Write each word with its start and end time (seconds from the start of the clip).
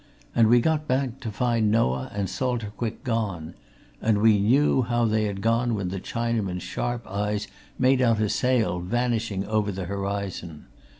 And 0.33 0.47
we 0.47 0.61
got 0.61 0.87
back 0.87 1.19
to 1.19 1.31
find 1.31 1.69
Noah 1.69 2.09
and 2.11 2.27
Salter 2.27 2.71
Quick 2.75 3.03
gone 3.03 3.53
and 4.01 4.17
we 4.17 4.39
knew 4.39 4.81
how 4.81 5.05
they 5.05 5.25
had 5.25 5.41
gone 5.43 5.75
when 5.75 5.89
the 5.89 5.99
Chinaman's 5.99 6.63
sharp 6.63 7.05
eyes 7.05 7.47
made 7.77 8.01
out 8.01 8.19
a 8.19 8.27
sail 8.27 8.79
vanishing 8.79 9.45
over 9.45 9.71
the 9.71 9.85
horizon. 9.85 10.65